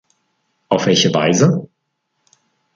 [0.69, 1.69] Auf welche Weise?